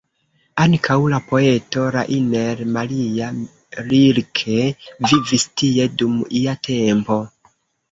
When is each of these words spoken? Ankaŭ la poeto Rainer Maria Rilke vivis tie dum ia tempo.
Ankaŭ 0.63 0.95
la 1.13 1.19
poeto 1.31 1.83
Rainer 1.95 2.63
Maria 2.79 3.29
Rilke 3.93 4.59
vivis 4.89 5.47
tie 5.63 5.89
dum 6.03 6.19
ia 6.43 6.59
tempo. 6.73 7.23